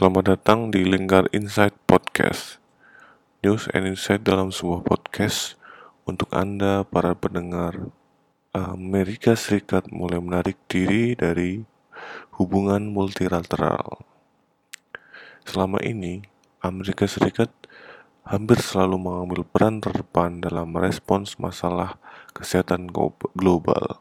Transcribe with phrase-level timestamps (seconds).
[0.00, 2.56] Selamat datang di Lingkar Insight Podcast.
[3.44, 5.60] News and Insight dalam sebuah podcast
[6.08, 7.92] untuk Anda para pendengar.
[8.56, 11.60] Amerika Serikat mulai menarik diri dari
[12.40, 14.00] hubungan multilateral.
[15.44, 16.24] Selama ini,
[16.64, 17.52] Amerika Serikat
[18.24, 22.00] hampir selalu mengambil peran terdepan dalam merespons masalah
[22.32, 22.88] kesehatan
[23.36, 24.00] global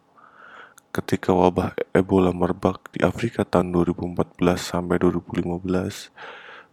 [0.89, 6.09] ketika wabah Ebola merebak di Afrika tahun 2014 sampai 2015,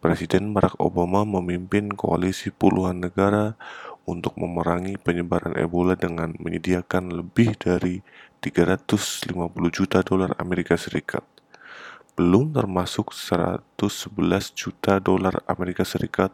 [0.01, 3.61] Presiden Barack Obama memimpin koalisi puluhan negara
[4.09, 8.01] untuk memerangi penyebaran Ebola dengan menyediakan lebih dari
[8.41, 9.37] 350
[9.69, 11.25] juta dolar Amerika Serikat.
[12.17, 16.33] Belum termasuk 111 juta dolar Amerika Serikat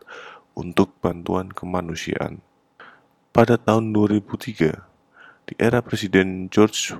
[0.54, 2.38] untuk bantuan kemanusiaan.
[3.32, 4.92] Pada tahun 2003,
[5.48, 6.94] di era Presiden George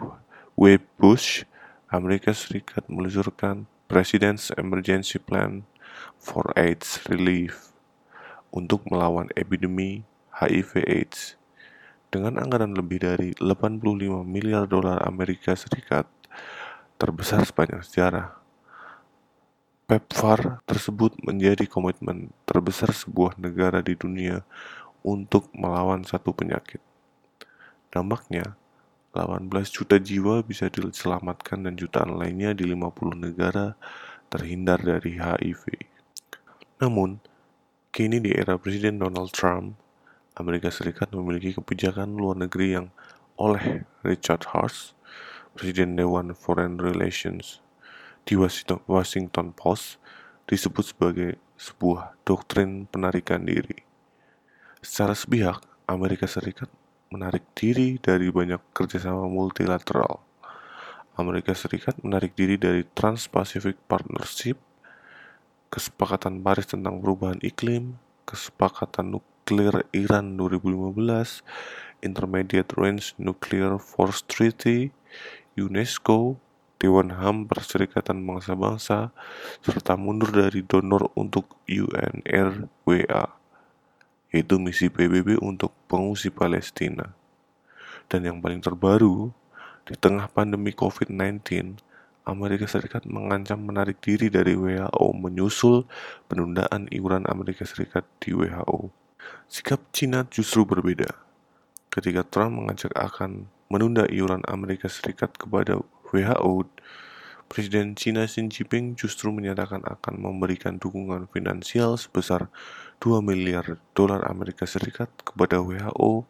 [0.52, 0.76] W.
[1.00, 1.48] Bush,
[1.88, 5.64] Amerika Serikat meluncurkan President's Emergency Plan
[6.20, 7.72] for AIDS Relief
[8.52, 10.04] untuk melawan epidemi
[10.36, 11.40] HIV/AIDS.
[12.12, 16.04] Dengan anggaran lebih dari 85 miliar dolar Amerika Serikat,
[17.00, 18.36] terbesar sepanjang sejarah.
[19.88, 24.44] PEPFAR tersebut menjadi komitmen terbesar sebuah negara di dunia
[25.00, 26.84] untuk melawan satu penyakit.
[27.88, 28.60] Dampaknya,
[29.12, 33.76] 18 juta jiwa bisa diselamatkan dan jutaan lainnya di 50 negara
[34.32, 35.68] terhindar dari HIV.
[36.80, 37.20] Namun,
[37.92, 39.76] kini di era Presiden Donald Trump,
[40.40, 42.88] Amerika Serikat memiliki kebijakan luar negeri yang
[43.36, 44.96] oleh Richard Hart,
[45.52, 47.60] Presiden Dewan Foreign Relations
[48.24, 48.32] di
[48.88, 50.00] Washington Post,
[50.48, 53.84] disebut sebagai sebuah doktrin penarikan diri.
[54.80, 56.72] Secara sepihak, Amerika Serikat
[57.12, 60.24] menarik diri dari banyak kerjasama multilateral.
[61.12, 64.56] Amerika Serikat menarik diri dari Trans-Pacific Partnership,
[65.68, 71.44] Kesepakatan Paris tentang perubahan iklim, Kesepakatan Nuklir Iran 2015,
[72.00, 74.88] Intermediate Range Nuclear Force Treaty,
[75.60, 76.40] UNESCO,
[76.80, 79.12] Dewan HAM Perserikatan Bangsa-Bangsa,
[79.60, 83.41] serta mundur dari donor untuk UNRWA
[84.32, 87.12] yaitu misi PBB untuk pengungsi Palestina.
[88.08, 89.30] Dan yang paling terbaru,
[89.84, 91.76] di tengah pandemi COVID-19,
[92.22, 95.84] Amerika Serikat mengancam menarik diri dari WHO menyusul
[96.30, 98.94] penundaan iuran Amerika Serikat di WHO.
[99.50, 101.10] Sikap Cina justru berbeda.
[101.90, 106.70] Ketika Trump mengajak akan menunda iuran Amerika Serikat kepada WHO,
[107.52, 112.48] Presiden China Xi Jinping justru menyatakan akan memberikan dukungan finansial sebesar
[113.02, 116.22] 2 miliar dolar Amerika Serikat kepada WHO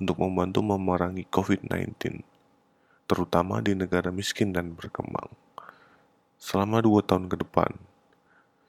[0.00, 2.24] untuk membantu memerangi COVID-19,
[3.04, 5.28] terutama di negara miskin dan berkembang.
[6.40, 7.76] Selama dua tahun ke depan,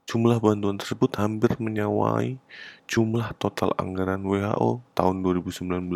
[0.04, 2.36] jumlah bantuan tersebut hampir menyawai
[2.92, 5.96] jumlah total anggaran WHO tahun 2019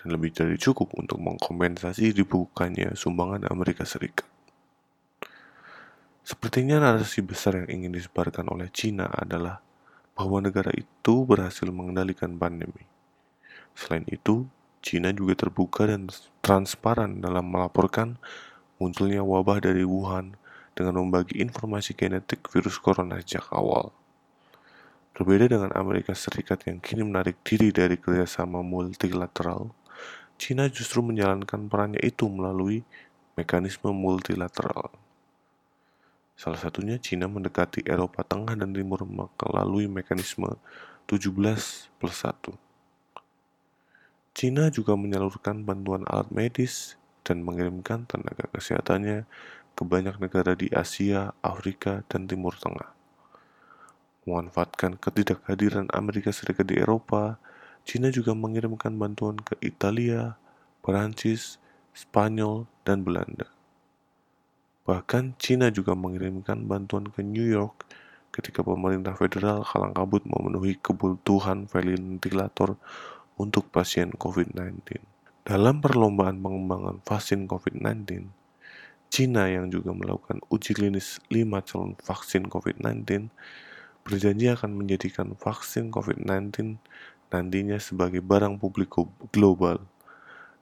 [0.00, 4.24] dan lebih dari cukup untuk mengkompensasi dibukanya sumbangan Amerika Serikat.
[6.24, 9.65] Sepertinya narasi besar yang ingin disebarkan oleh China adalah
[10.16, 12.88] bahwa negara itu berhasil mengendalikan pandemi.
[13.76, 14.48] Selain itu,
[14.80, 16.08] China juga terbuka dan
[16.40, 18.16] transparan dalam melaporkan
[18.80, 20.40] munculnya wabah dari Wuhan
[20.72, 23.92] dengan membagi informasi genetik virus corona sejak awal.
[25.16, 29.72] Berbeda dengan Amerika Serikat yang kini menarik diri dari kerjasama multilateral,
[30.36, 32.84] China justru menjalankan perannya itu melalui
[33.36, 34.92] mekanisme multilateral.
[36.36, 40.60] Salah satunya Cina mendekati Eropa Tengah dan Timur melalui mekanisme
[41.08, 41.32] 17
[41.96, 42.52] plus 1.
[44.36, 49.24] Cina juga menyalurkan bantuan alat medis dan mengirimkan tenaga kesehatannya
[49.72, 52.92] ke banyak negara di Asia, Afrika, dan Timur Tengah.
[54.28, 57.40] Memanfaatkan ketidakhadiran Amerika Serikat di Eropa,
[57.88, 60.36] Cina juga mengirimkan bantuan ke Italia,
[60.84, 61.56] Perancis,
[61.96, 63.55] Spanyol, dan Belanda.
[64.86, 67.90] Bahkan China juga mengirimkan bantuan ke New York
[68.30, 72.78] ketika pemerintah federal kalang kabut memenuhi kebutuhan ventilator
[73.34, 75.02] untuk pasien COVID-19.
[75.42, 78.30] Dalam perlombaan pengembangan vaksin COVID-19,
[79.10, 83.30] China yang juga melakukan uji klinis 5 calon vaksin COVID-19
[84.06, 86.78] berjanji akan menjadikan vaksin COVID-19
[87.26, 88.94] nantinya sebagai barang publik
[89.34, 89.82] global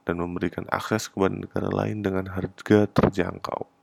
[0.05, 3.74] dan memberikan akses kepada negara lain dengan harga terjangkau.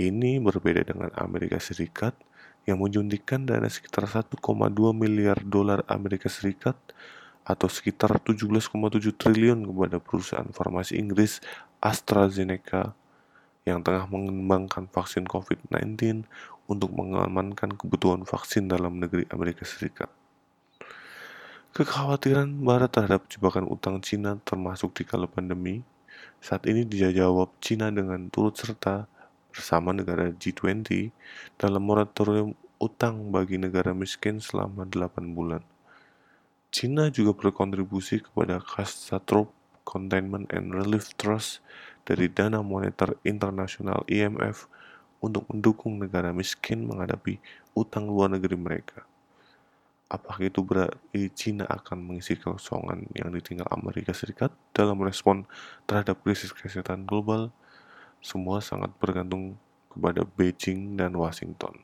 [0.00, 2.16] Ini berbeda dengan Amerika Serikat
[2.64, 4.40] yang menyuntikkan dana sekitar 1,2
[4.96, 6.72] miliar dolar Amerika Serikat
[7.44, 8.72] atau sekitar 17,7
[9.12, 11.44] triliun kepada perusahaan farmasi Inggris
[11.84, 12.96] AstraZeneca
[13.68, 16.24] yang tengah mengembangkan vaksin COVID-19
[16.64, 20.08] untuk mengamankan kebutuhan vaksin dalam negeri Amerika Serikat.
[21.76, 25.84] Kekhawatiran Barat terhadap jebakan utang Cina termasuk di kala pandemi
[26.40, 29.19] saat ini dijawab Cina dengan turut serta
[29.50, 31.10] bersama negara G20
[31.58, 35.60] dalam moratorium utang bagi negara miskin selama 8 bulan.
[36.70, 39.52] Cina juga berkontribusi kepada Catastrophe
[39.82, 41.60] Containment and Relief Trust
[42.06, 44.70] dari Dana Moneter Internasional IMF
[45.20, 47.42] untuk mendukung negara miskin menghadapi
[47.76, 49.04] utang luar negeri mereka.
[50.10, 55.46] Apakah itu berarti Cina akan mengisi kosongan yang ditinggal Amerika Serikat dalam respon
[55.86, 57.54] terhadap krisis kesehatan global?
[58.20, 59.56] semua sangat bergantung
[59.88, 61.82] kepada Beijing dan Washington.